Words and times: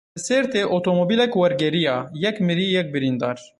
Li 0.17 0.21
Sêrtê 0.27 0.61
otomobîlek 0.77 1.31
wergeriya 1.39 1.97
yek 2.23 2.37
mirî, 2.47 2.67
yek 2.77 2.87
birîndar. 2.93 3.37